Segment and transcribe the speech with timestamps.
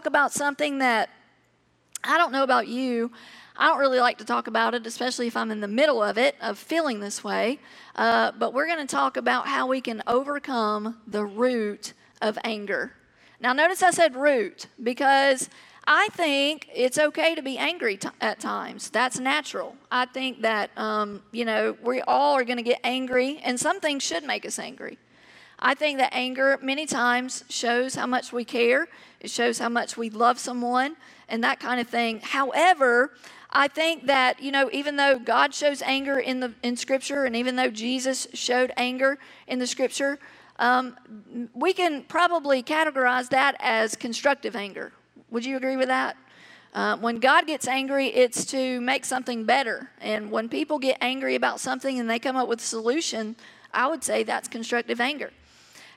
[0.00, 1.10] Talk about something that
[2.02, 3.12] I don't know about you.
[3.54, 6.16] I don't really like to talk about it, especially if I'm in the middle of
[6.16, 7.58] it, of feeling this way.
[7.96, 11.92] Uh, but we're going to talk about how we can overcome the root
[12.22, 12.94] of anger.
[13.40, 15.50] Now, notice I said root because
[15.86, 18.88] I think it's okay to be angry t- at times.
[18.88, 19.76] That's natural.
[19.90, 23.80] I think that, um, you know, we all are going to get angry, and some
[23.80, 24.96] things should make us angry.
[25.60, 28.88] I think that anger many times shows how much we care.
[29.20, 30.96] It shows how much we love someone
[31.28, 32.20] and that kind of thing.
[32.20, 33.12] However,
[33.50, 37.36] I think that, you know, even though God shows anger in the in scripture and
[37.36, 40.18] even though Jesus showed anger in the scripture,
[40.58, 40.96] um,
[41.54, 44.92] we can probably categorize that as constructive anger.
[45.30, 46.16] Would you agree with that?
[46.72, 49.90] Uh, when God gets angry, it's to make something better.
[50.00, 53.36] And when people get angry about something and they come up with a solution,
[53.74, 55.32] I would say that's constructive anger.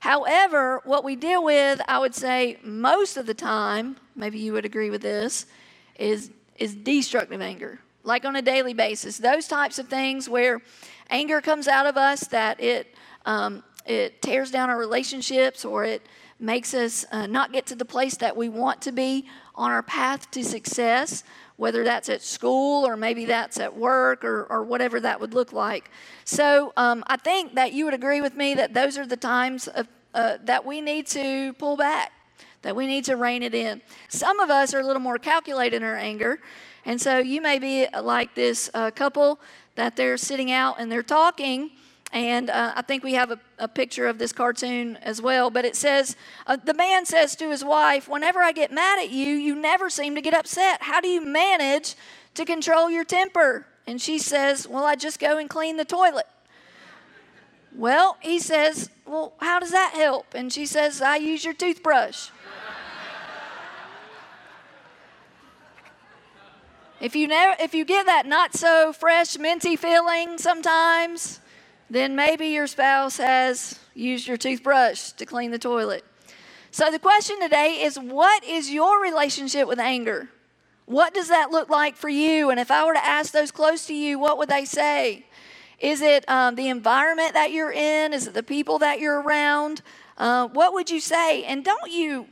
[0.04, 4.66] However, what we deal with, I would say most of the time, maybe you would
[4.66, 5.46] agree with this,
[5.98, 7.80] is, is destructive anger.
[8.04, 9.18] Like on a daily basis.
[9.18, 10.62] Those types of things where
[11.10, 12.94] anger comes out of us that it,
[13.26, 16.02] um, it tears down our relationships or it
[16.38, 19.84] makes us uh, not get to the place that we want to be on our
[19.84, 21.24] path to success,
[21.58, 25.54] whether that's at school or maybe that's at work or, or whatever that would look
[25.54, 25.90] like.
[26.26, 29.68] So um, I think that you would agree with me that those are the times
[29.68, 32.12] of, uh, that we need to pull back,
[32.64, 33.82] that we need to rein it in.
[34.10, 36.40] Some of us are a little more calculated in our anger.
[36.86, 39.40] And so you may be like this uh, couple
[39.76, 41.72] that they're sitting out and they're talking
[42.14, 45.50] and uh, I think we have a, a, picture of this cartoon as well.
[45.50, 46.16] But it says,
[46.46, 49.90] uh, the man says to his wife, Whenever I get mad at you, you never
[49.90, 50.84] seem to get upset.
[50.84, 51.96] How do you manage
[52.36, 53.66] to control your temper?
[53.88, 56.28] And she says, Well, I just go and clean the toilet.
[57.76, 60.36] Well, he says, Well, how does that help?
[60.36, 62.30] And she says, I use your toothbrush.
[67.02, 71.40] if you if you get that not so fresh, minty feeling sometimes,
[71.94, 76.04] then maybe your spouse has used your toothbrush to clean the toilet.
[76.72, 80.30] So the question today is what is your relationship with anger?
[80.86, 82.50] What does that look like for you?
[82.50, 85.26] And if I were to ask those close to you, what would they say?
[85.80, 88.14] Is it um, the environment that you're in?
[88.14, 89.82] Is it the people that you're around?
[90.18, 91.44] Uh, what would you say?
[91.44, 92.28] And don't you,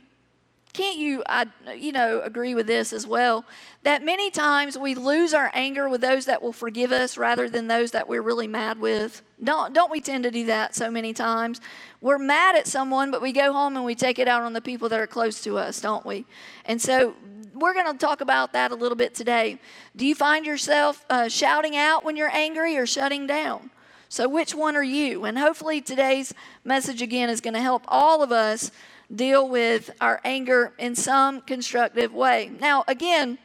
[0.72, 3.44] can't you, I, you know, agree with this as well?
[3.82, 7.68] That many times we lose our anger with those that will forgive us rather than
[7.68, 9.20] those that we're really mad with.
[9.44, 11.60] Don't, don't we tend to do that so many times?
[12.00, 14.62] We're mad at someone, but we go home and we take it out on the
[14.62, 16.24] people that are close to us, don't we?
[16.64, 17.16] And so
[17.54, 19.58] we're going to talk about that a little bit today.
[19.94, 23.70] Do you find yourself uh, shouting out when you're angry or shutting down?
[24.08, 25.24] So, which one are you?
[25.24, 26.34] And hopefully, today's
[26.64, 28.70] message again is going to help all of us
[29.14, 32.50] deal with our anger in some constructive way.
[32.60, 33.38] Now, again,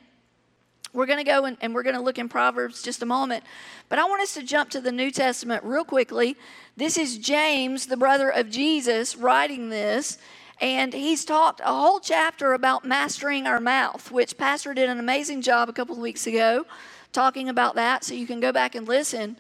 [0.94, 3.44] we're going to go and, and we're going to look in Proverbs just a moment.
[3.90, 6.36] But I want us to jump to the New Testament real quickly.
[6.76, 10.18] This is James, the brother of Jesus, writing this.
[10.60, 15.42] And he's talked a whole chapter about mastering our mouth, which Pastor did an amazing
[15.42, 16.66] job a couple of weeks ago
[17.14, 18.04] talking about that.
[18.04, 19.38] So you can go back and listen.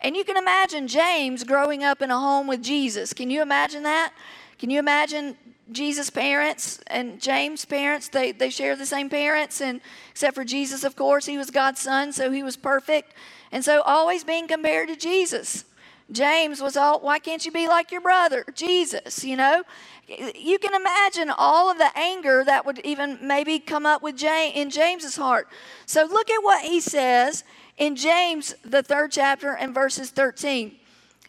[0.00, 3.12] And you can imagine James growing up in a home with Jesus.
[3.12, 4.12] Can you imagine that?
[4.58, 5.36] Can you imagine
[5.72, 9.80] Jesus' parents and James' parents, they, they share the same parents, and
[10.10, 13.14] except for Jesus, of course, he was God's son, so he was perfect.
[13.50, 15.64] And so always being compared to Jesus.
[16.12, 19.62] James was all, why can't you be like your brother, Jesus, you know?
[20.06, 24.54] You can imagine all of the anger that would even maybe come up with James,
[24.54, 25.48] in James's heart.
[25.86, 27.42] So look at what he says
[27.78, 30.76] in James, the third chapter, and verses 13.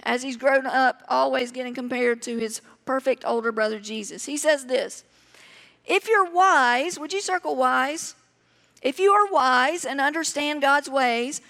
[0.03, 4.25] As he's grown up, always getting compared to his perfect older brother Jesus.
[4.25, 5.03] He says this
[5.85, 8.15] If you're wise, would you circle wise?
[8.81, 11.41] If you are wise and understand God's ways,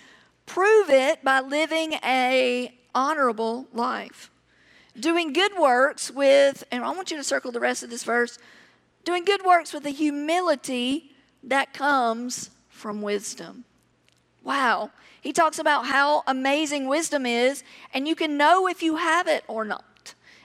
[0.46, 4.32] prove it by living a honorable life.
[4.98, 8.38] Doing good works with, and I want you to circle the rest of this verse,
[9.04, 11.12] doing good works with the humility
[11.44, 13.66] that comes from wisdom.
[14.44, 14.92] Wow.
[15.22, 19.44] he talks about how amazing wisdom is, and you can know if you have it
[19.48, 19.84] or not.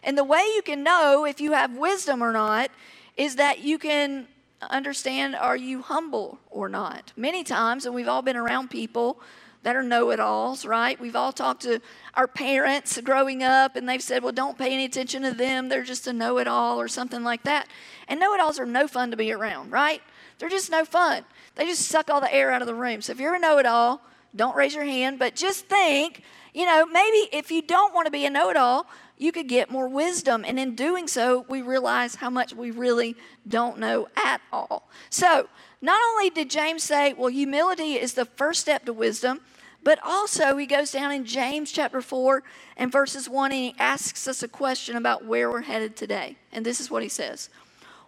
[0.02, 2.70] And the way you can know if you have wisdom or not
[3.16, 4.26] is that you can
[4.62, 7.12] understand are you humble or not.
[7.16, 9.20] Many times, and we've all been around people
[9.62, 10.98] that are know it alls, right?
[10.98, 11.80] We've all talked to
[12.14, 15.68] our parents growing up, and they've said, well, don't pay any attention to them.
[15.68, 17.68] They're just a know it all or something like that.
[18.08, 20.00] And know it alls are no fun to be around, right?
[20.38, 21.24] They're just no fun.
[21.56, 23.02] They just suck all the air out of the room.
[23.02, 24.00] So if you're a know it all,
[24.34, 26.22] don't raise your hand, but just think,
[26.54, 28.86] you know, maybe if you don't want to be a know it all,
[29.20, 30.46] you could get more wisdom.
[30.48, 34.88] And in doing so, we realize how much we really don't know at all.
[35.10, 35.46] So,
[35.82, 39.40] not only did James say, well, humility is the first step to wisdom,
[39.82, 42.42] but also he goes down in James chapter 4
[42.78, 46.36] and verses 1 and he asks us a question about where we're headed today.
[46.50, 47.50] And this is what he says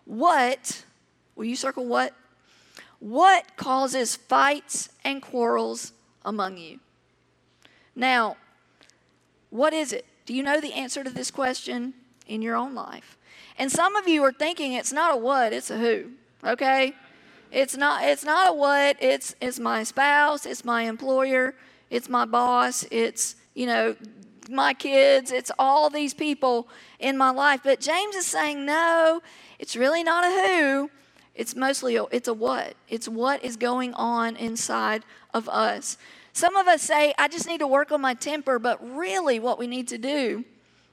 [0.06, 0.84] What,
[1.36, 2.14] will you circle what?
[3.00, 5.92] What causes fights and quarrels
[6.24, 6.80] among you?
[7.94, 8.36] Now,
[9.50, 10.06] what is it?
[10.26, 11.94] Do you know the answer to this question
[12.26, 13.18] in your own life?
[13.58, 16.10] And some of you are thinking it's not a what, it's a who.
[16.44, 16.94] Okay?
[17.50, 21.54] It's not it's not a what, it's it's my spouse, it's my employer,
[21.90, 23.94] it's my boss, it's, you know,
[24.48, 27.60] my kids, it's all these people in my life.
[27.62, 29.20] But James is saying, no,
[29.58, 30.90] it's really not a who.
[31.34, 32.74] It's mostly a, it's a what.
[32.88, 35.04] It's what is going on inside
[35.34, 35.98] of us.
[36.32, 39.58] Some of us say, I just need to work on my temper, but really what
[39.58, 40.44] we need to do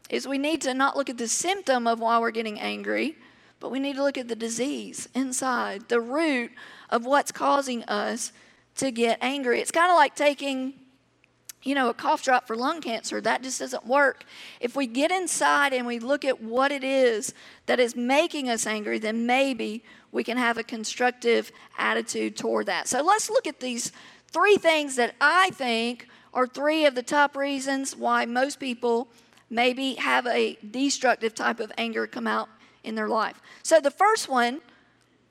[0.09, 3.15] is we need to not look at the symptom of why we're getting angry,
[3.59, 6.51] but we need to look at the disease inside, the root
[6.89, 8.31] of what's causing us
[8.75, 9.61] to get angry.
[9.61, 10.73] It's kind of like taking,
[11.63, 13.21] you know, a cough drop for lung cancer.
[13.21, 14.25] That just doesn't work.
[14.59, 17.33] If we get inside and we look at what it is
[17.65, 22.87] that is making us angry, then maybe we can have a constructive attitude toward that.
[22.87, 23.91] So let's look at these
[24.29, 29.09] three things that I think are three of the top reasons why most people
[29.49, 32.49] maybe have a destructive type of anger come out
[32.83, 33.41] in their life.
[33.63, 34.61] So the first one,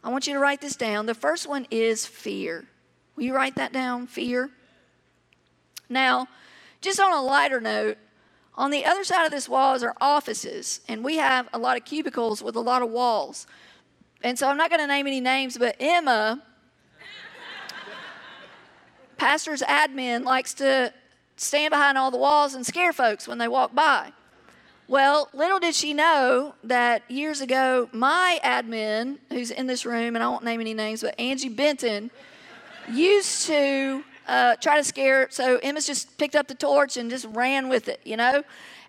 [0.02, 1.06] I want you to write this down.
[1.06, 2.66] The first one is fear.
[3.16, 4.06] Will you write that down?
[4.06, 4.50] Fear.
[5.88, 6.28] Now,
[6.80, 7.98] just on a lighter note,
[8.54, 11.76] on the other side of this wall is our offices, and we have a lot
[11.76, 13.46] of cubicles with a lot of walls.
[14.22, 16.42] And so I'm not going to name any names, but Emma
[19.18, 20.92] pastor's admin likes to
[21.36, 24.12] stand behind all the walls and scare folks when they walk by.
[24.88, 30.24] Well, little did she know that years ago, my admin, who's in this room, and
[30.24, 32.10] I won't name any names, but Angie Benton,
[32.90, 35.28] used to uh, try to scare.
[35.30, 38.42] So Emma's just picked up the torch and just ran with it, you know?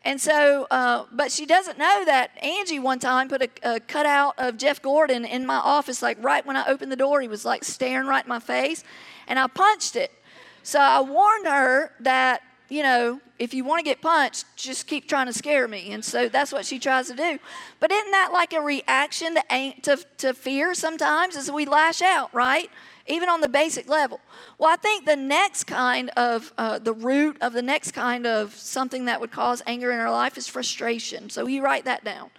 [0.05, 4.35] And so, uh, but she doesn't know that Angie one time put a, a cutout
[4.37, 7.19] of Jeff Gordon in my office, like right when I opened the door.
[7.19, 8.85] He was like staring right in my face,
[9.27, 10.13] and I punched it.
[10.63, 15.07] So I warned her that, you know, if you want to get punched, just keep
[15.07, 15.93] trying to scare me.
[15.93, 17.39] And so that's what she tries to do.
[17.79, 22.33] But isn't that like a reaction to, to, to fear sometimes as we lash out,
[22.33, 22.69] right?
[23.07, 24.19] Even on the basic level.
[24.57, 28.53] Well, I think the next kind of, uh, the root of the next kind of
[28.53, 31.29] something that would cause anger in our life is frustration.
[31.29, 32.29] So you write that down.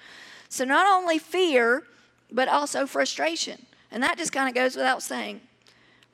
[0.49, 1.85] So not only fear,
[2.31, 3.67] but also frustration.
[3.91, 5.41] And that just kind of goes without saying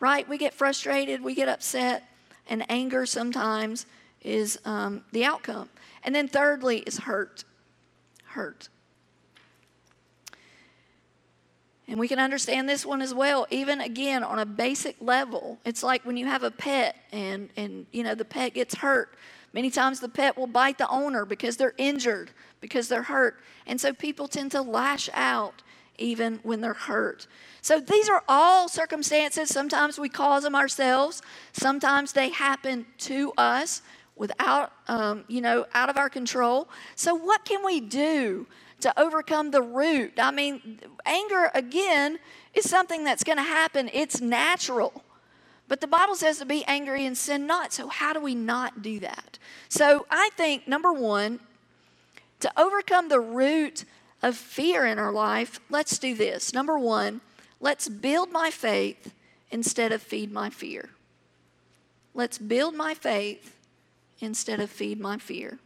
[0.01, 0.29] right?
[0.29, 2.09] We get frustrated, we get upset,
[2.49, 3.87] and anger sometimes
[4.23, 5.69] is um, the outcome.
[6.05, 7.45] And then thirdly is hurt.
[8.25, 8.69] Hurt.
[11.89, 15.59] And we can understand this one as well, even again on a basic level.
[15.65, 19.17] It's like when you have a pet and, and you know the pet gets hurt.
[19.53, 22.31] Many times the pet will bite the owner because they're injured,
[22.61, 23.41] because they're hurt.
[23.67, 25.63] And so people tend to lash out
[25.99, 27.27] even when they're hurt.
[27.63, 29.49] So these are all circumstances.
[29.49, 31.23] Sometimes we cause them ourselves,
[31.53, 33.83] sometimes they happen to us
[34.17, 36.69] without, um, you know, out of our control.
[36.97, 38.47] So, what can we do
[38.81, 40.15] to overcome the root?
[40.19, 42.19] I mean, anger, again,
[42.55, 45.05] is something that's going to happen, it's natural.
[45.69, 47.73] But the Bible says to be angry and sin not.
[47.73, 49.39] So, how do we not do that?
[49.69, 51.41] So, I think number one,
[52.41, 53.85] to overcome the root
[54.23, 56.53] of fear in our life, let's do this.
[56.53, 57.21] Number one,
[57.61, 59.15] Let's build my faith
[59.51, 60.91] instead of feed my fear.
[62.15, 63.57] Let's build my faith
[64.21, 65.59] instead of feed my fear.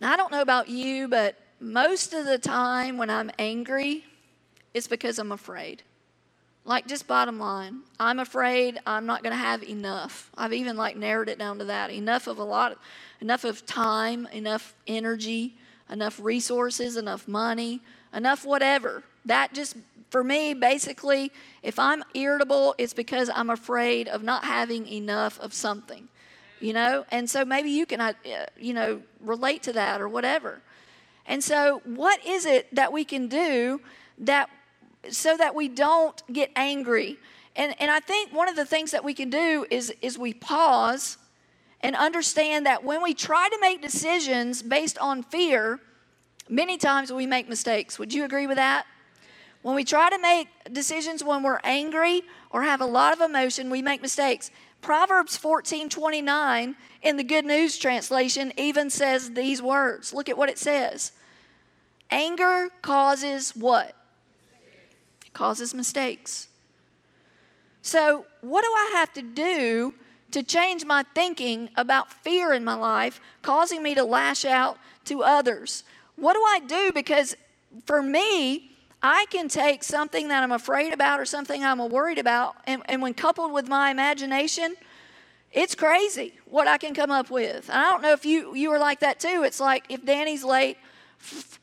[0.00, 4.04] Now, I don't know about you, but most of the time when I'm angry,
[4.74, 5.82] it's because I'm afraid.
[6.68, 10.30] Like, just bottom line, I'm afraid I'm not going to have enough.
[10.36, 11.90] I've even like narrowed it down to that.
[11.90, 12.78] Enough of a lot,
[13.20, 15.54] enough of time, enough energy
[15.90, 17.80] enough resources, enough money,
[18.12, 19.02] enough whatever.
[19.24, 19.76] That just
[20.10, 21.32] for me, basically,
[21.62, 26.08] if I'm irritable, it's because I'm afraid of not having enough of something,
[26.60, 27.04] you know?
[27.10, 28.14] And so maybe you can, uh,
[28.58, 30.60] you know, relate to that or whatever.
[31.26, 33.82] And so, what is it that we can do
[34.18, 34.48] that
[35.16, 37.18] so that we don't get angry?
[37.56, 40.32] And, and I think one of the things that we can do is, is we
[40.32, 41.18] pause
[41.80, 45.80] and understand that when we try to make decisions based on fear,
[46.48, 47.98] many times we make mistakes.
[47.98, 48.86] Would you agree with that?
[49.62, 53.70] When we try to make decisions when we're angry or have a lot of emotion,
[53.70, 54.50] we make mistakes.
[54.80, 60.14] Proverbs 14 29 in the Good News translation even says these words.
[60.14, 61.12] Look at what it says
[62.10, 63.94] Anger causes what?
[65.38, 66.48] Causes mistakes.
[67.80, 69.94] So, what do I have to do
[70.32, 75.22] to change my thinking about fear in my life, causing me to lash out to
[75.22, 75.84] others?
[76.16, 76.90] What do I do?
[76.92, 77.36] Because
[77.84, 82.56] for me, I can take something that I'm afraid about or something I'm worried about,
[82.66, 84.74] and, and when coupled with my imagination,
[85.52, 87.68] it's crazy what I can come up with.
[87.68, 89.44] And I don't know if you, you are like that too.
[89.44, 90.78] It's like if Danny's late,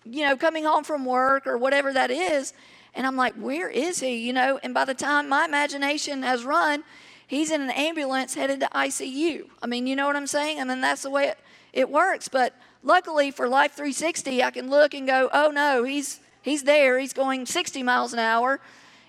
[0.05, 2.53] you know, coming home from work or whatever that is,
[2.95, 4.15] and I'm like, where is he?
[4.15, 6.83] You know, and by the time my imagination has run,
[7.27, 9.47] he's in an ambulance headed to ICU.
[9.61, 10.59] I mean, you know what I'm saying?
[10.59, 11.39] I mean, that's the way it,
[11.73, 12.27] it works.
[12.27, 16.99] But luckily for Life 360, I can look and go, oh no, he's He's there.
[16.99, 18.59] He's going 60 miles an hour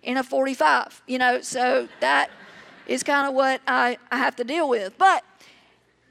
[0.02, 1.02] in a 45.
[1.06, 2.30] You know, so that
[2.86, 4.96] is kind of what I, I have to deal with.
[4.96, 5.22] But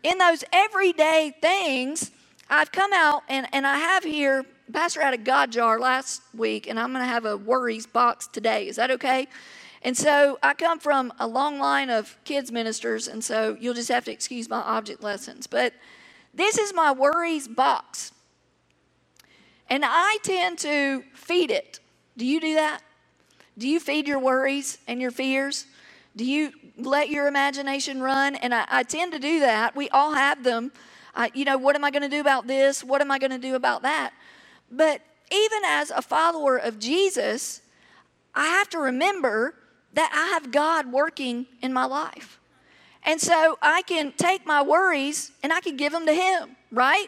[0.03, 2.11] in those everyday things,
[2.47, 6.67] I've come out and, and I have here, Pastor had a God jar last week,
[6.67, 8.67] and I'm going to have a worries box today.
[8.67, 9.27] Is that okay?
[9.81, 13.89] And so I come from a long line of kids ministers, and so you'll just
[13.89, 15.45] have to excuse my object lessons.
[15.45, 15.73] But
[16.33, 18.11] this is my worries box.
[19.69, 21.79] And I tend to feed it.
[22.17, 22.81] Do you do that?
[23.57, 25.67] Do you feed your worries and your fears?
[26.15, 28.35] Do you let your imagination run?
[28.35, 29.75] And I, I tend to do that.
[29.75, 30.71] We all have them.
[31.13, 32.83] I, you know, what am I going to do about this?
[32.83, 34.13] What am I going to do about that?
[34.71, 37.61] But even as a follower of Jesus,
[38.33, 39.55] I have to remember
[39.93, 42.39] that I have God working in my life.
[43.03, 47.07] And so I can take my worries and I can give them to Him, right?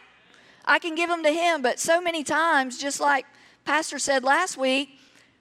[0.64, 1.62] I can give them to Him.
[1.62, 3.26] But so many times, just like
[3.66, 5.00] Pastor said last week,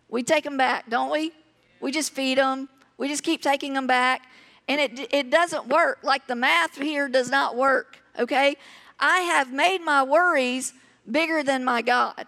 [0.08, 1.32] we take them back, don't we?
[1.80, 2.68] We just feed them.
[2.96, 4.22] We just keep taking them back.
[4.66, 5.98] And it, it doesn't work.
[6.02, 8.56] Like the math here does not work, okay?
[8.98, 10.72] I have made my worries
[11.10, 12.26] bigger than my God.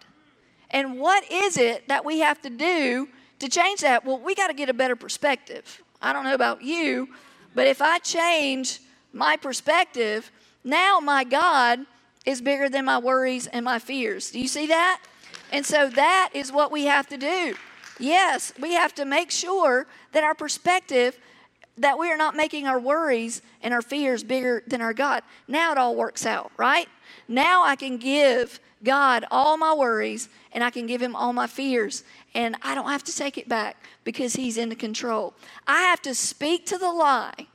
[0.70, 3.08] And what is it that we have to do
[3.38, 4.04] to change that?
[4.04, 5.82] Well, we got to get a better perspective.
[6.00, 7.08] I don't know about you,
[7.54, 8.80] but if I change
[9.12, 10.30] my perspective,
[10.64, 11.80] now my God
[12.24, 14.30] is bigger than my worries and my fears.
[14.30, 15.02] Do you see that?
[15.50, 17.54] And so that is what we have to do.
[17.98, 21.18] Yes, we have to make sure that our perspective
[21.78, 25.22] that we are not making our worries and our fears bigger than our God.
[25.46, 26.88] Now it all works out, right?
[27.28, 31.46] Now I can give God all my worries and I can give him all my
[31.46, 32.04] fears
[32.34, 35.34] and I don't have to take it back because he's in control.
[35.66, 37.46] I have to speak to the lie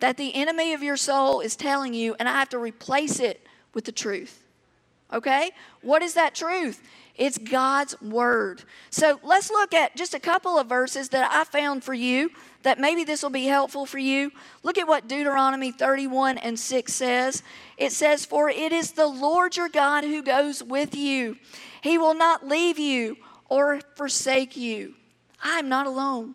[0.00, 3.46] that the enemy of your soul is telling you and I have to replace it
[3.74, 4.42] with the truth.
[5.12, 5.50] Okay?
[5.82, 6.82] What is that truth?
[7.16, 8.62] It's God's word.
[8.90, 12.30] So let's look at just a couple of verses that I found for you
[12.66, 14.32] that maybe this will be helpful for you.
[14.64, 17.44] Look at what Deuteronomy 31 and 6 says.
[17.76, 21.36] It says, For it is the Lord your God who goes with you,
[21.80, 23.18] He will not leave you
[23.48, 24.94] or forsake you.
[25.40, 26.34] I'm not alone.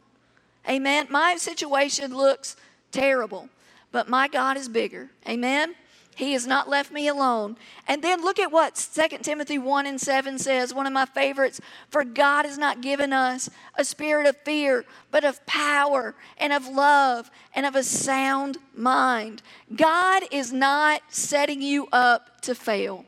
[0.70, 1.08] Amen.
[1.10, 2.56] My situation looks
[2.94, 3.50] terrible,
[3.92, 5.10] but my God is bigger.
[5.28, 5.76] Amen.
[6.16, 7.58] He has not left me alone.
[7.88, 11.62] And then look at what 2 Timothy 1 and 7 says, one of my favorites.
[11.90, 16.68] For God has not given us a spirit of fear, but of power and of
[16.68, 19.42] love and of a sound mind.
[19.76, 23.06] God is not setting you up to fail.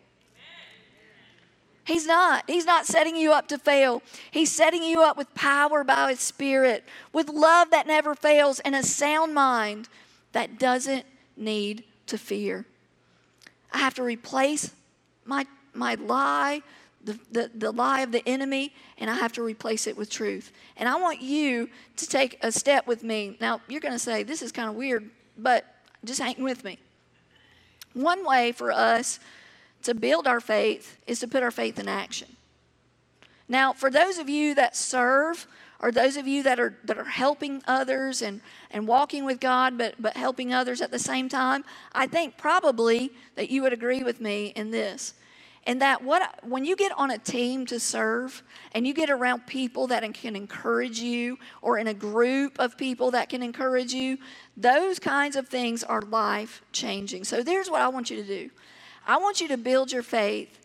[1.86, 2.46] He's not.
[2.48, 4.02] He's not setting you up to fail.
[4.32, 8.74] He's setting you up with power by His Spirit, with love that never fails, and
[8.74, 9.90] a sound mind
[10.32, 11.06] that doesn't
[11.36, 12.66] need to fear.
[13.74, 14.72] I have to replace
[15.26, 16.62] my, my lie,
[17.04, 20.52] the, the, the lie of the enemy, and I have to replace it with truth.
[20.78, 23.38] And I want you to take a step with me.
[23.42, 25.66] Now, you're going to say, this is kind of weird, but
[26.06, 26.78] just hang with me.
[27.94, 29.20] One way for us
[29.84, 32.30] to build our faith is to put our faith in action.
[33.50, 35.48] Now, for those of you that serve,
[35.84, 38.40] or those of you that are that are helping others and
[38.72, 43.12] and walking with God but but helping others at the same time, I think probably
[43.36, 45.14] that you would agree with me in this.
[45.66, 49.46] And that what when you get on a team to serve and you get around
[49.46, 54.18] people that can encourage you or in a group of people that can encourage you,
[54.56, 57.26] those kinds of things are life changing.
[57.26, 58.50] So there's what I want you to do.
[59.06, 60.60] I want you to build your faith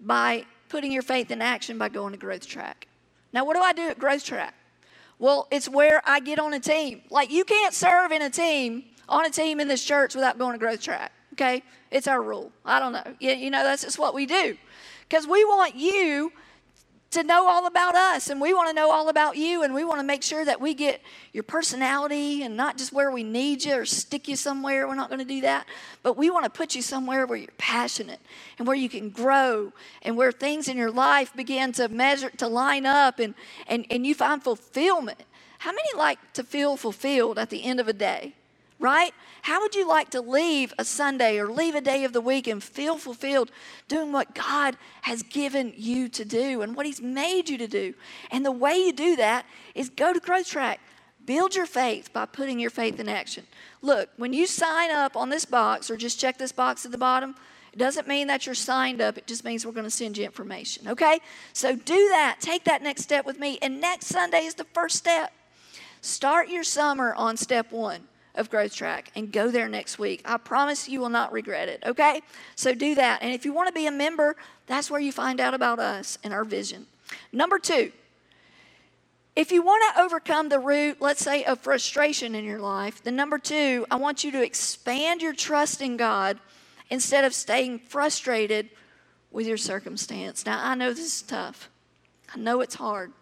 [0.00, 2.88] by putting your faith in action by going to growth track.
[3.34, 4.54] Now, what do I do at growth track?
[5.22, 7.02] Well, it's where I get on a team.
[7.08, 10.54] Like you can't serve in a team on a team in this church without going
[10.54, 11.12] to growth track.
[11.34, 11.62] Okay?
[11.92, 12.50] It's our rule.
[12.64, 13.04] I don't know.
[13.20, 14.56] You, you know, that's just what we do.
[15.08, 16.32] Because we want you
[17.12, 19.84] to know all about us and we want to know all about you and we
[19.84, 21.00] want to make sure that we get
[21.32, 24.86] your personality and not just where we need you or stick you somewhere.
[24.88, 25.66] We're not going to do that.
[26.02, 28.20] But we want to put you somewhere where you're passionate
[28.58, 32.48] and where you can grow and where things in your life begin to measure to
[32.48, 33.34] line up and
[33.66, 35.22] and, and you find fulfillment.
[35.58, 38.34] How many like to feel fulfilled at the end of a day
[38.82, 39.14] right?
[39.42, 42.48] How would you like to leave a Sunday or leave a day of the week
[42.48, 43.50] and feel fulfilled
[43.86, 47.94] doing what God has given you to do and what He's made you to do?
[48.30, 50.80] And the way you do that is go to Growth Track.
[51.24, 53.46] Build your faith by putting your faith in action.
[53.80, 56.98] Look, when you sign up on this box or just check this box at the
[56.98, 57.36] bottom,
[57.72, 59.16] it doesn't mean that you're signed up.
[59.16, 61.20] It just means we're going to send you information, okay?
[61.52, 62.38] So do that.
[62.40, 63.58] Take that next step with me.
[63.62, 65.32] And next Sunday is the first step.
[66.00, 70.22] Start your summer on step one of Growth Track and go there next week.
[70.24, 72.22] I promise you will not regret it, okay?
[72.56, 73.22] So do that.
[73.22, 74.36] And if you want to be a member,
[74.66, 76.86] that's where you find out about us and our vision.
[77.32, 77.92] Number two,
[79.34, 83.16] if you want to overcome the root, let's say, of frustration in your life, then
[83.16, 86.38] number two, I want you to expand your trust in God
[86.90, 88.68] instead of staying frustrated
[89.30, 90.44] with your circumstance.
[90.44, 91.70] Now, I know this is tough,
[92.34, 93.12] I know it's hard.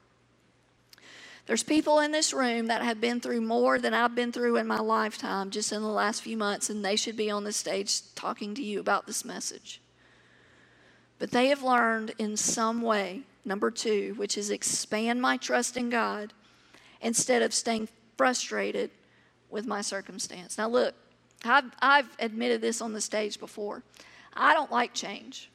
[1.47, 4.66] There's people in this room that have been through more than I've been through in
[4.66, 8.14] my lifetime just in the last few months, and they should be on the stage
[8.14, 9.80] talking to you about this message.
[11.18, 15.90] But they have learned in some way, number two, which is expand my trust in
[15.90, 16.32] God
[17.00, 18.90] instead of staying frustrated
[19.50, 20.56] with my circumstance.
[20.56, 20.94] Now, look,
[21.44, 23.82] I've, I've admitted this on the stage before.
[24.34, 25.50] I don't like change.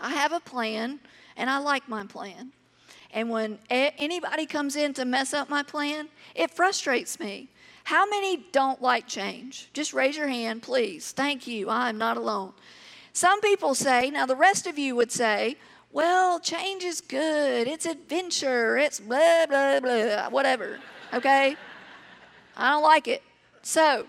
[0.00, 1.00] I have a plan,
[1.36, 2.52] and I like my plan.
[3.12, 7.48] And when a- anybody comes in to mess up my plan, it frustrates me.
[7.84, 9.68] How many don't like change?
[9.72, 11.12] Just raise your hand, please.
[11.12, 11.68] Thank you.
[11.68, 12.52] I'm not alone.
[13.12, 15.56] Some people say, now the rest of you would say,
[15.92, 17.66] well, change is good.
[17.66, 18.78] It's adventure.
[18.78, 20.78] It's blah, blah, blah, whatever.
[21.12, 21.56] Okay?
[22.56, 23.22] I don't like it.
[23.62, 24.06] So,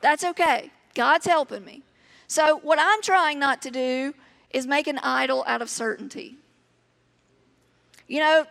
[0.00, 0.70] that's okay.
[0.94, 1.82] God's helping me.
[2.28, 4.14] So, what I'm trying not to do
[4.50, 6.36] is make an idol out of certainty.
[8.06, 8.46] You know,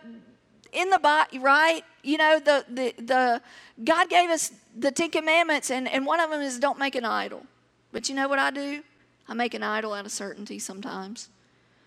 [0.72, 0.98] in the
[1.40, 1.82] right?
[2.02, 3.42] You know, the, the, the
[3.82, 7.04] God gave us the Ten Commandments, and, and one of them is don't make an
[7.04, 7.46] idol.
[7.92, 8.82] But you know what I do?
[9.28, 11.28] I make an idol out of certainty sometimes.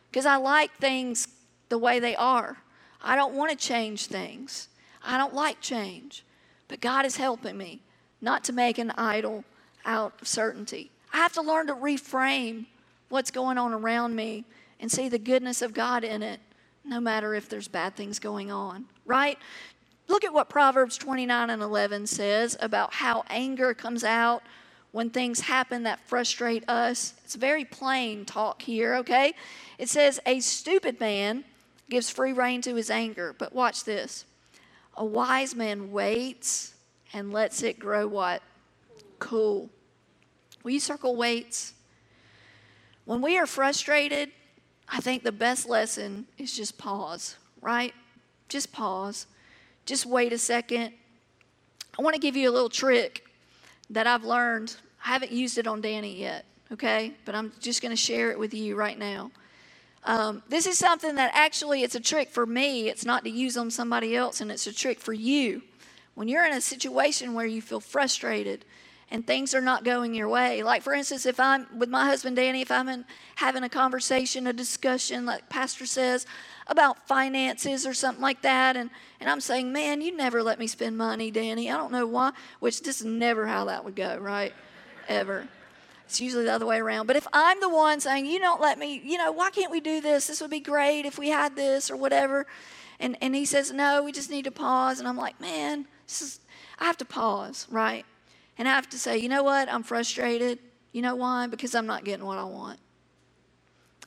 [0.10, 1.28] Because I like things
[1.70, 2.58] the way they are.
[3.04, 4.70] I don't want to change things.
[5.04, 6.24] I don't like change.
[6.68, 7.82] But God is helping me
[8.22, 9.44] not to make an idol
[9.86, 10.92] out of certainty.
[11.14, 12.66] I have to learn to reframe
[13.10, 14.46] what's going on around me
[14.80, 16.40] and see the goodness of God in it
[16.88, 19.38] no matter if there's bad things going on, right?
[20.08, 24.42] Look at what Proverbs 29 and 11 says about how anger comes out
[24.92, 27.14] when things happen that frustrate us.
[27.26, 29.34] It's very plain talk here, okay?
[29.78, 31.44] It says, A stupid man
[31.90, 33.36] gives free rein to his anger.
[33.38, 34.26] But watch this.
[34.96, 36.74] A wise man waits
[37.14, 38.42] and lets it grow what?
[39.20, 39.70] Cool.
[40.64, 41.74] Will you circle waits?
[43.06, 44.32] When we are frustrated,
[44.90, 47.94] I think the best lesson is just pause, right?
[48.50, 49.28] Just pause.
[49.86, 50.94] Just wait a second.
[51.98, 53.26] I want to give you a little trick
[53.90, 54.76] that I've learned.
[55.04, 57.14] I haven't used it on Danny yet, okay?
[57.26, 59.32] But I'm just going to share it with you right now.
[60.04, 62.88] Um, this is something that actually it's a trick for me.
[62.88, 65.64] It's not to use on somebody else, and it's a trick for you.
[66.16, 68.64] When you're in a situation where you feel frustrated
[69.10, 70.64] and things are not going your way.
[70.64, 74.48] Like, for instance, if I'm with my husband Danny, if I'm in, having a conversation,
[74.48, 76.26] a discussion, like Pastor says,
[76.68, 78.90] about finances or something like that, and,
[79.22, 81.72] and I'm saying, Man, you never let me spend money, Danny.
[81.72, 84.54] I don't know why, which this is never how that would go, right?
[85.08, 85.48] Ever.
[86.06, 87.08] It's usually the other way around.
[87.08, 89.80] But if I'm the one saying, You don't let me, you know, why can't we
[89.80, 90.28] do this?
[90.28, 92.46] This would be great if we had this or whatever.
[93.00, 95.00] And, and he says, No, we just need to pause.
[95.00, 96.40] And I'm like, Man, this is,
[96.80, 98.06] I have to pause, right?
[98.58, 99.72] And I have to say, you know what?
[99.72, 100.60] I'm frustrated.
[100.92, 101.48] You know why?
[101.48, 102.80] Because I'm not getting what I want.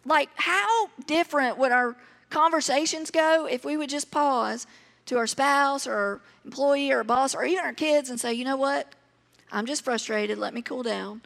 [0.04, 1.96] Like, how different would our
[2.30, 4.66] conversations go if we would just pause
[5.06, 8.56] to our spouse or employee or boss or even our kids and say, you know
[8.56, 8.92] what?
[9.52, 10.38] I'm just frustrated.
[10.38, 11.22] Let me cool down.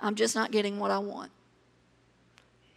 [0.00, 1.30] I'm just not getting what I want.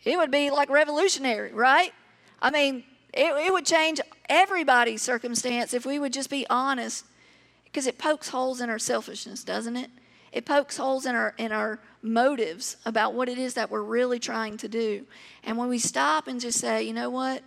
[0.03, 1.93] it would be like revolutionary, right?
[2.41, 7.05] I mean, it, it would change everybody's circumstance if we would just be honest
[7.73, 9.89] because it pokes holes in our selfishness, doesn't it?
[10.31, 14.19] It pokes holes in our in our motives about what it is that we're really
[14.19, 15.05] trying to do.
[15.43, 17.41] And when we stop and just say, you know what?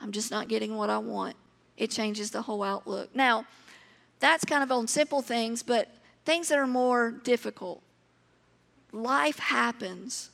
[0.00, 1.36] I'm just not getting what I want.
[1.76, 3.14] It changes the whole outlook.
[3.14, 3.44] Now,
[4.20, 5.88] that's kind of on simple things, but
[6.24, 7.82] things that are more difficult.
[8.90, 10.30] Life happens.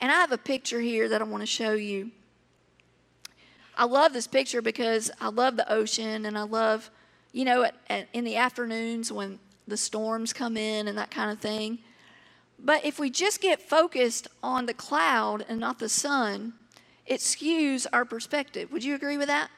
[0.00, 2.12] And I have a picture here that I want to show you.
[3.76, 6.90] I love this picture because I love the ocean and I love,
[7.38, 11.30] you know, at, at, in the afternoons when the storms come in and that kind
[11.30, 11.78] of thing.
[12.58, 16.54] But if we just get focused on the cloud and not the sun,
[17.06, 18.72] it skews our perspective.
[18.72, 19.50] Would you agree with that?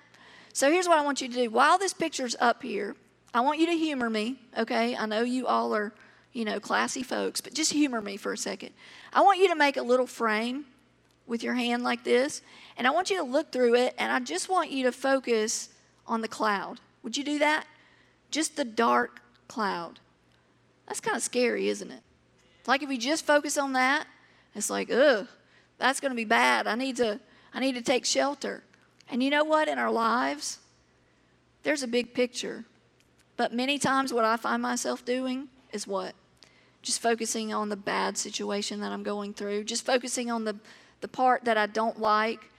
[0.52, 1.48] So here's what I want you to do.
[1.48, 2.96] While this picture's up here,
[3.32, 4.94] I want you to humor me, okay?
[4.94, 5.94] I know you all are,
[6.34, 8.72] you know, classy folks, but just humor me for a second.
[9.10, 10.66] I want you to make a little frame
[11.26, 12.42] with your hand like this,
[12.76, 15.70] and I want you to look through it, and I just want you to focus
[16.06, 16.78] on the cloud.
[17.02, 17.66] Would you do that?
[18.30, 20.00] Just the dark cloud.
[20.86, 22.02] That's kind of scary, isn't it?
[22.66, 24.06] Like if you just focus on that,
[24.54, 25.26] it's like, ugh,
[25.78, 26.66] that's going to be bad.
[26.66, 27.20] I need to,
[27.54, 28.62] I need to take shelter.
[29.10, 29.68] And you know what?
[29.68, 30.58] In our lives,
[31.62, 32.64] there's a big picture.
[33.36, 36.14] But many times, what I find myself doing is what?
[36.82, 40.56] Just focusing on the bad situation that I'm going through, just focusing on the,
[41.00, 42.50] the part that I don't like.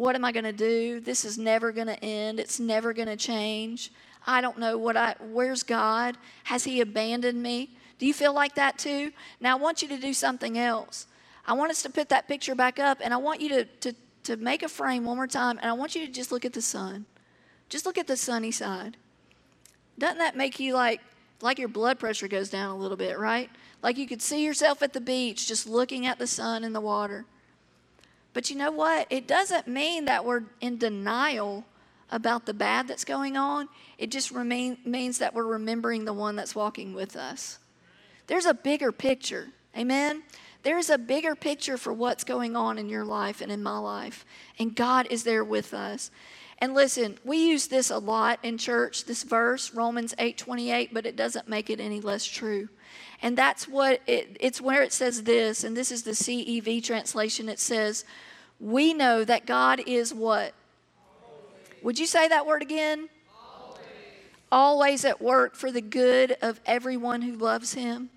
[0.00, 0.98] What am I going to do?
[0.98, 2.40] This is never going to end.
[2.40, 3.92] It's never going to change.
[4.26, 6.16] I don't know what I, where's God?
[6.44, 7.68] Has He abandoned me?
[7.98, 9.12] Do you feel like that too?
[9.40, 11.06] Now, I want you to do something else.
[11.46, 13.94] I want us to put that picture back up, and I want you to, to,
[14.24, 16.54] to make a frame one more time, and I want you to just look at
[16.54, 17.04] the sun.
[17.68, 18.96] Just look at the sunny side.
[19.98, 21.02] Doesn't that make you like
[21.42, 23.50] like your blood pressure goes down a little bit, right?
[23.82, 26.80] Like you could see yourself at the beach just looking at the sun and the
[26.80, 27.26] water.
[28.32, 29.06] But you know what?
[29.10, 31.64] It doesn't mean that we're in denial
[32.10, 33.68] about the bad that's going on.
[33.98, 37.58] It just remain, means that we're remembering the one that's walking with us.
[38.26, 39.48] There's a bigger picture.
[39.76, 40.22] Amen?
[40.62, 44.24] There's a bigger picture for what's going on in your life and in my life.
[44.58, 46.10] And God is there with us.
[46.58, 51.06] And listen, we use this a lot in church, this verse, Romans 8 28, but
[51.06, 52.68] it doesn't make it any less true.
[53.22, 57.48] And that's what it, it's where it says this, and this is the CEV translation.
[57.48, 58.04] It says,
[58.58, 60.54] We know that God is what?
[61.24, 61.82] Always.
[61.82, 63.08] Would you say that word again?
[63.34, 63.80] Always.
[64.50, 68.10] Always at work for the good of everyone who loves Him.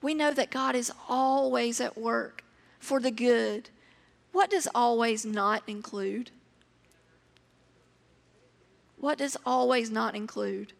[0.00, 2.44] We know that God is always at work
[2.78, 3.70] for the good.
[4.32, 6.30] What does always not include?
[8.98, 10.72] What does always not include?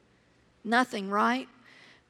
[0.64, 1.48] Nothing, right?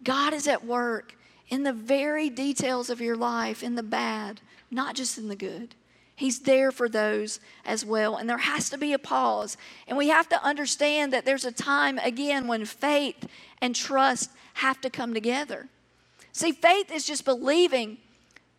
[0.03, 1.15] God is at work
[1.49, 5.75] in the very details of your life, in the bad, not just in the good.
[6.15, 8.17] He's there for those as well.
[8.17, 9.57] And there has to be a pause.
[9.87, 13.29] And we have to understand that there's a time, again, when faith
[13.63, 15.69] and trust have to come together.
[16.33, 17.99] See, faith is just believing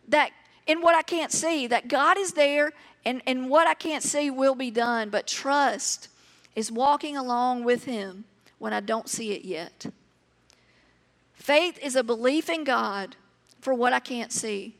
[0.08, 0.30] that
[0.66, 2.72] in what I can't see, that God is there
[3.04, 5.10] and, and what I can't see will be done.
[5.10, 6.08] But trust
[6.56, 8.24] is walking along with Him
[8.58, 9.86] when I don't see it yet.
[11.40, 13.16] Faith is a belief in God
[13.62, 14.76] for what I can't see,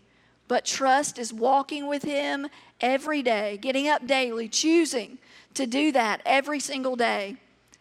[0.47, 2.49] but trust is walking with Him
[2.83, 5.17] every day, getting up daily, choosing
[5.55, 7.37] to do that every single day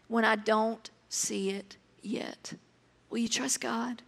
[0.08, 2.54] when I don't see it yet.
[3.10, 4.02] Will you trust God?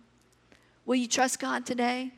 [0.86, 2.14] Will you trust God today?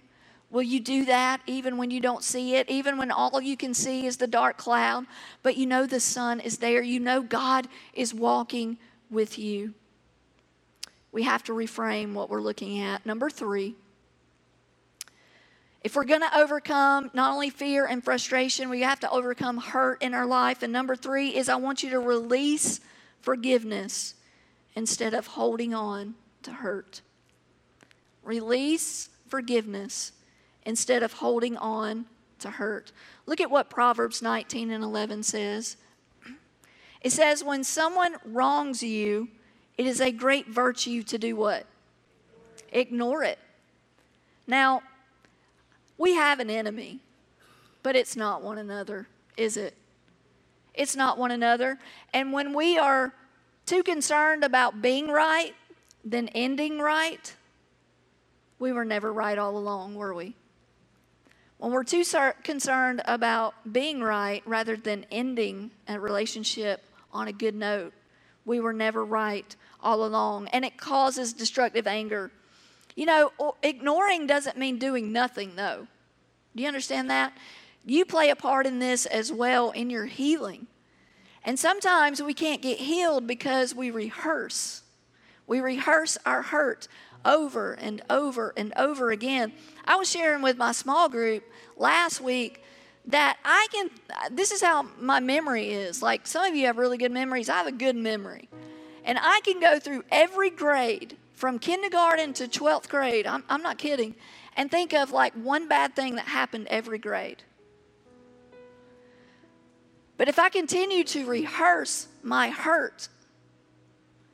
[0.52, 3.74] Will you do that even when you don't see it, even when all you can
[3.74, 5.08] see is the dark cloud,
[5.42, 6.84] but you know the sun is there?
[6.84, 8.78] You know God is walking
[9.10, 9.74] with you.
[11.14, 13.06] We have to reframe what we're looking at.
[13.06, 13.76] Number three,
[15.84, 20.02] if we're going to overcome not only fear and frustration, we have to overcome hurt
[20.02, 20.64] in our life.
[20.64, 22.80] And number three is I want you to release
[23.22, 24.16] forgiveness
[24.76, 27.02] instead of holding on to hurt.
[28.24, 30.14] Release forgiveness
[30.66, 32.06] instead of holding on
[32.40, 32.92] to hurt.
[33.28, 35.78] Look at what Proverbs 19 and 11 says.
[37.02, 39.28] It says, When someone wrongs you,
[39.78, 41.66] it is a great virtue to do what?
[42.72, 43.40] Ignore it.
[44.48, 44.84] Now,
[45.98, 47.00] we have an enemy,
[47.82, 49.08] but it's not one another,
[49.38, 49.76] is it?
[50.74, 51.80] It's not one another.
[52.14, 53.14] And when we are
[53.66, 55.54] too concerned about being right
[56.04, 57.36] than ending right,
[58.60, 60.36] we were never right all along, were we?
[61.58, 62.04] When we're too
[62.44, 66.84] concerned about being right rather than ending a relationship
[67.14, 67.94] on a good note,
[68.46, 70.48] we were never right all along.
[70.48, 72.32] And it causes destructive anger.
[72.96, 75.88] You know, ignoring doesn't mean doing nothing, though.
[76.56, 77.34] Do you understand that?
[77.86, 80.68] You play a part in this as well in your healing.
[81.44, 84.84] And sometimes we can't get healed because we rehearse.
[85.46, 86.88] We rehearse our hurt
[87.26, 89.54] over and over and over again.
[89.86, 91.44] I was sharing with my small group
[91.76, 92.64] last week
[93.08, 93.90] that I can,
[94.32, 96.02] this is how my memory is.
[96.02, 98.48] Like some of you have really good memories, I have a good memory.
[99.06, 103.78] And I can go through every grade from kindergarten to 12th grade, I'm, I'm not
[103.78, 104.16] kidding,
[104.56, 107.44] and think of like one bad thing that happened every grade.
[110.18, 113.10] But if I continue to rehearse my hurt,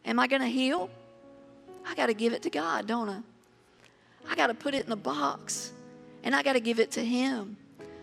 [0.05, 0.89] am I going to heal?
[1.87, 3.21] I got to give it to God, don't I?
[4.29, 5.71] I got to put it in the box
[6.23, 7.57] and I got to give it to Him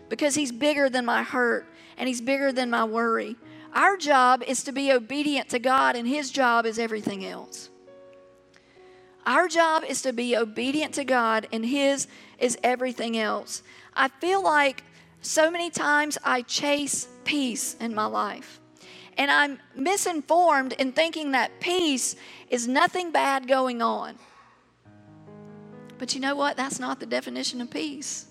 [0.09, 1.65] because He's bigger than my hurt
[1.97, 3.35] and He's bigger than my worry.
[3.73, 7.69] Our job is to be obedient to God, and His job is everything else.
[9.25, 12.07] Our job is to be obedient to God, and His
[12.39, 13.63] is everything else.
[13.95, 14.83] I feel like
[15.21, 18.59] so many times I chase peace in my life.
[19.17, 22.15] And I'm misinformed in thinking that peace
[22.49, 24.15] is nothing bad going on.
[25.97, 26.55] But you know what?
[26.55, 28.27] That's not the definition of peace.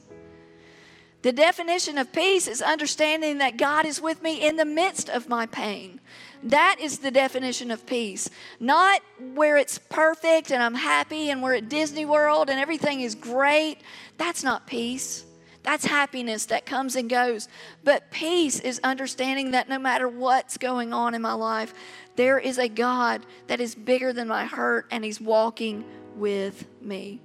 [1.27, 5.29] The definition of peace is understanding that God is with me in the midst of
[5.29, 5.99] my pain.
[6.45, 8.31] That is the definition of peace.
[8.61, 9.03] Not
[9.35, 13.79] where it's perfect and I'm happy and we're at Disney World and everything is great.
[14.19, 15.25] That's not peace.
[15.65, 17.49] That's happiness that comes and goes.
[17.83, 21.75] But peace is understanding that no matter what's going on in my life,
[22.15, 25.85] there is a God that is bigger than my hurt and He's walking
[26.15, 27.21] with me.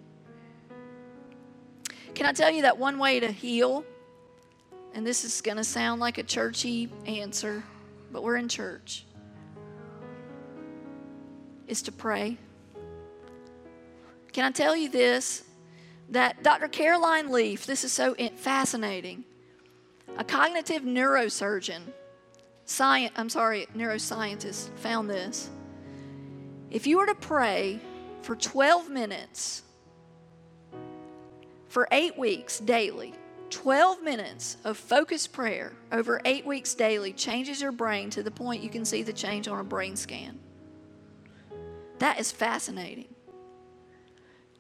[2.16, 3.84] Can I tell you that one way to heal,
[4.94, 7.64] and this is going to sound like a churchy answer,
[8.12, 9.06] but we're in church,
[11.68, 12.38] is to pray.
[14.34, 15.44] Can I tell you this?
[16.12, 16.68] that Dr.
[16.68, 19.24] Caroline Leaf, this is so fascinating,
[20.18, 21.82] a cognitive neurosurgeon,
[22.66, 25.50] science, I'm sorry, neuroscientist, found this.
[26.70, 27.80] If you were to pray
[28.22, 29.64] for 12 minutes
[31.72, 33.14] for eight weeks daily,
[33.50, 38.62] 12 minutes of focused prayer over eight weeks daily changes your brain to the point
[38.62, 40.38] you can see the change on a brain scan.
[42.00, 43.16] That is fascinating.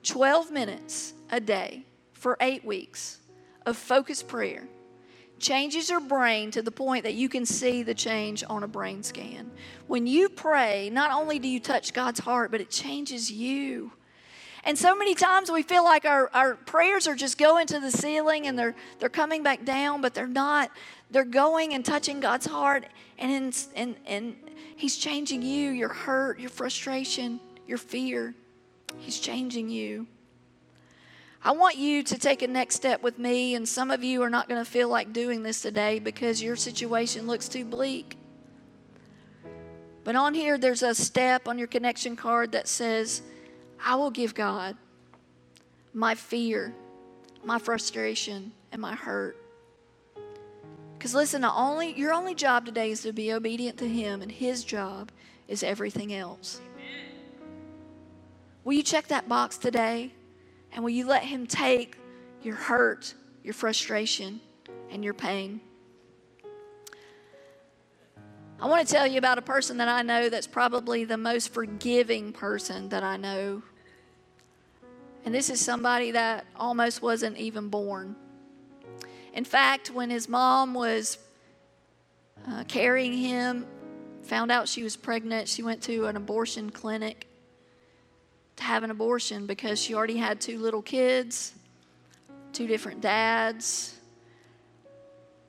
[0.04, 3.19] 12 minutes a day for eight weeks
[3.65, 4.69] of focused prayer
[5.38, 9.04] changes your brain to the point that you can see the change on a brain
[9.04, 9.52] scan.
[9.88, 13.91] When you pray, not only do you touch God's heart, but it changes you.
[14.63, 17.91] And so many times we feel like our, our prayers are just going to the
[17.91, 20.69] ceiling and they're, they're coming back down, but they're not.
[21.10, 22.86] They're going and touching God's heart,
[23.17, 24.36] and, in, and, and
[24.78, 28.34] He's changing you, your hurt, your frustration, your fear.
[28.97, 30.08] He's changing you.
[31.43, 34.30] I want you to take a next step with me, and some of you are
[34.30, 38.15] not going to feel like doing this today because your situation looks too bleak.
[40.04, 43.21] But on here, there's a step on your connection card that says,
[43.84, 44.78] I will give God
[45.94, 46.74] my fear,
[47.44, 49.38] my frustration, and my hurt.
[50.98, 54.63] Because listen, only, your only job today is to be obedient to Him, and His
[54.63, 55.12] job
[55.48, 56.62] is everything else.
[56.76, 57.06] Amen.
[58.63, 60.13] Will you check that box today?
[60.72, 61.98] And will you let Him take
[62.44, 64.39] your hurt, your frustration,
[64.91, 65.60] and your pain?
[68.62, 71.52] I want to tell you about a person that I know that's probably the most
[71.52, 73.63] forgiving person that I know.
[75.26, 78.16] And this is somebody that almost wasn't even born.
[79.34, 81.18] In fact, when his mom was
[82.48, 83.66] uh, carrying him,
[84.24, 87.28] found out she was pregnant, she went to an abortion clinic
[88.58, 91.54] to have an abortion because she already had two little kids,
[92.52, 93.96] two different dads.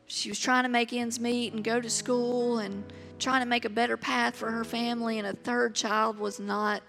[0.07, 2.85] She was trying to make ends meet and go to school and
[3.19, 6.83] trying to make a better path for her family, and a third child was not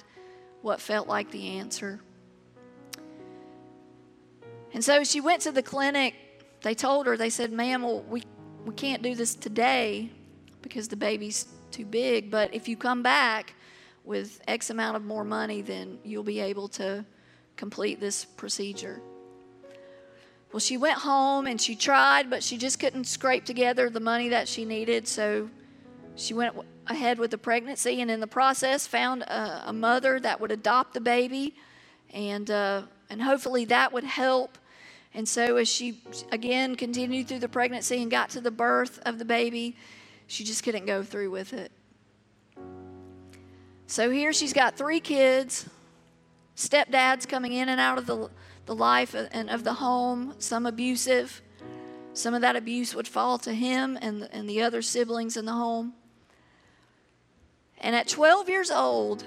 [0.62, 2.00] what felt like the answer.
[4.74, 6.16] And so she went to the clinic.
[6.62, 8.24] They told her, they said, ma'am, well, we,
[8.66, 10.10] we can't do this today
[10.62, 13.54] because the baby's too big, but if you come back,
[14.04, 17.06] with X amount of more money, then you'll be able to
[17.56, 19.02] complete this procedure.
[20.52, 24.30] Well, she went home and she tried, but she just couldn't scrape together the money
[24.30, 25.08] that she needed.
[25.08, 25.50] So
[26.16, 26.56] she went
[26.88, 30.94] ahead with the pregnancy and in the process found a, a mother that would adopt
[30.94, 31.56] the baby
[32.14, 34.58] and, uh, and hopefully that would help.
[35.16, 39.20] And so as she again continued through the pregnancy and got to the birth of
[39.20, 39.76] the baby,
[40.28, 41.72] she just couldn't go through with it.
[43.86, 45.70] So here she's got three kids,
[46.58, 48.30] stepdads coming in and out of the,
[48.66, 51.42] the life and of the home, some abusive.
[52.14, 55.54] Some of that abuse would fall to him and, and the other siblings in the
[55.54, 55.94] home.
[57.80, 59.26] And at 12 years old,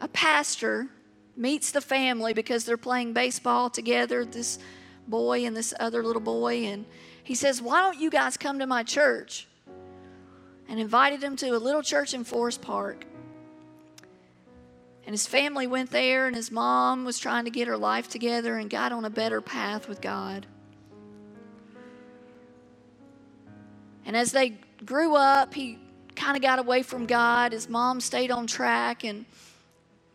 [0.00, 0.88] a pastor
[1.36, 4.58] meets the family because they're playing baseball together, this
[5.06, 6.64] boy and this other little boy.
[6.64, 6.84] And
[7.22, 9.46] he says, Why don't you guys come to my church?
[10.68, 13.04] And invited him to a little church in Forest Park.
[15.04, 18.56] And his family went there, and his mom was trying to get her life together
[18.56, 20.46] and got on a better path with God.
[24.04, 25.78] And as they grew up, he
[26.16, 27.52] kind of got away from God.
[27.52, 29.26] His mom stayed on track and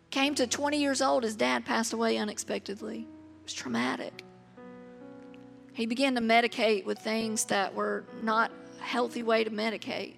[0.10, 1.23] came to 20 years old.
[1.23, 2.99] His dad passed away unexpectedly.
[3.01, 4.23] It was traumatic.
[5.73, 10.15] He began to medicate with things that were not a healthy way to medicate.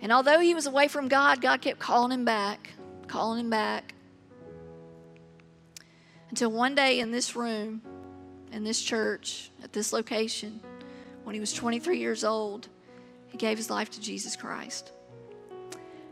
[0.00, 2.70] And although he was away from God, God kept calling him back,
[3.06, 3.94] calling him back.
[6.28, 7.82] Until one day in this room,
[8.52, 10.60] in this church, at this location,
[11.24, 12.68] when he was 23 years old,
[13.28, 14.92] he gave his life to Jesus Christ.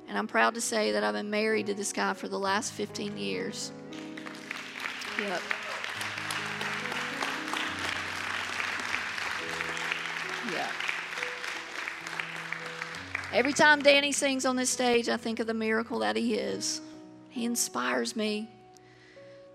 [0.09, 2.73] And I'm proud to say that I've been married to this guy for the last
[2.73, 3.73] 15 years.
[5.19, 5.43] Yep.
[10.53, 10.71] Yeah.
[13.33, 16.81] Every time Danny sings on this stage, I think of the miracle that he is.
[17.29, 18.49] He inspires me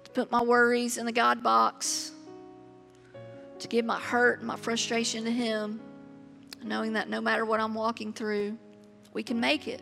[0.05, 2.11] to put my worries in the God box,
[3.59, 5.81] to give my hurt and my frustration to him,
[6.63, 8.57] knowing that no matter what I'm walking through,
[9.11, 9.81] we can make it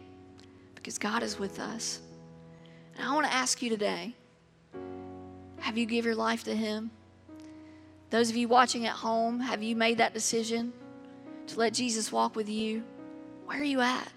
[0.74, 2.00] because God is with us.
[2.98, 4.16] And I want to ask you today
[5.60, 6.92] have you give your life to him?
[8.10, 10.74] Those of you watching at home, have you made that decision
[11.48, 12.84] to let Jesus walk with you?
[13.46, 14.08] Where are you at?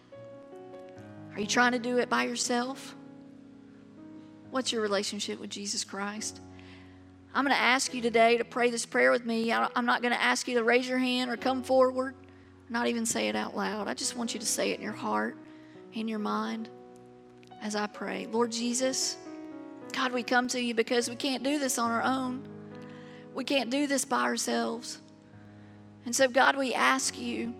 [1.35, 2.95] Are you trying to do it by yourself?
[4.51, 6.41] What's your relationship with Jesus Christ?
[7.35, 9.53] I'm going to ask you today to pray this prayer with me.
[9.53, 12.15] I'm not going to ask you to raise your hand or come forward,
[12.71, 13.89] not even say it out loud.
[13.89, 15.37] I just want you to say it in your heart,
[15.93, 16.71] in your mind,
[17.61, 18.27] as I pray.
[18.31, 19.19] Lord Jesus,
[19.93, 22.49] God, we come to you because we can't do this on our own.
[23.35, 25.01] We can't do this by ourselves.
[26.07, 27.53] And so, God, we ask you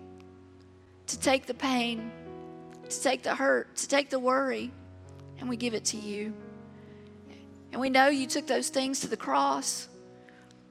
[1.09, 2.11] to take the pain,
[2.89, 4.71] to take the hurt, to take the worry,
[5.39, 6.33] and we give it to you.
[7.73, 9.89] And we know you took those things to the cross.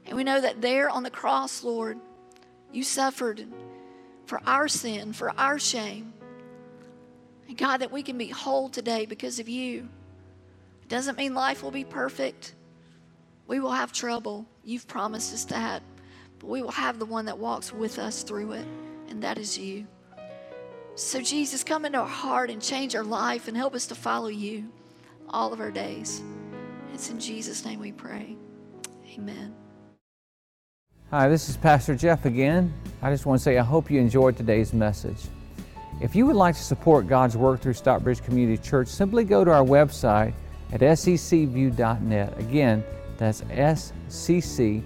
[0.05, 1.99] And we know that there on the cross, Lord,
[2.71, 3.45] you suffered
[4.25, 6.13] for our sin, for our shame.
[7.47, 9.89] And God, that we can be whole today because of you.
[10.81, 12.55] It doesn't mean life will be perfect.
[13.47, 14.45] We will have trouble.
[14.63, 15.83] You've promised us that.
[16.45, 18.67] But we will have the one that walks with us through it,
[19.10, 19.88] and that is you.
[20.93, 24.27] So, Jesus, come into our heart and change our life and help us to follow
[24.27, 24.71] you
[25.27, 26.21] all of our days.
[26.93, 28.38] It's in Jesus' name we pray.
[29.15, 29.55] Amen.
[31.10, 32.71] Hi, this is Pastor Jeff again.
[33.01, 35.23] I just want to say I hope you enjoyed today's message.
[35.99, 39.51] If you would like to support God's work through Stockbridge Community Church, simply go to
[39.51, 40.36] our website
[40.71, 42.38] at sccview.net.
[42.38, 42.84] Again,
[43.17, 44.86] that's sccview.net